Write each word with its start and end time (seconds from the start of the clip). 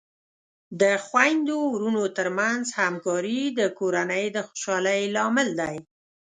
د 0.81 0.83
خویندو 1.05 1.57
ورونو 1.73 2.03
ترمنځ 2.17 2.63
همکاري 2.81 3.41
د 3.59 3.61
کورنۍ 3.77 4.25
د 4.31 4.37
خوشحالۍ 4.47 5.01
لامل 5.15 5.49
دی. 5.61 5.75